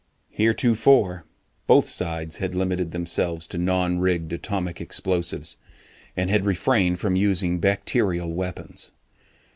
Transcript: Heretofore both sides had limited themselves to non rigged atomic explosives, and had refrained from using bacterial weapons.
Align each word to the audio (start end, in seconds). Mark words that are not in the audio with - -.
Heretofore 0.31 1.25
both 1.67 1.85
sides 1.85 2.37
had 2.37 2.55
limited 2.55 2.89
themselves 2.89 3.45
to 3.49 3.59
non 3.59 3.99
rigged 3.99 4.33
atomic 4.33 4.81
explosives, 4.81 5.57
and 6.17 6.27
had 6.27 6.43
refrained 6.43 6.97
from 6.99 7.15
using 7.15 7.59
bacterial 7.59 8.33
weapons. 8.33 8.93